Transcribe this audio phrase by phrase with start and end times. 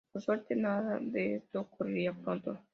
[0.11, 2.59] Por suerte, nada de esto ocurrirá pronto".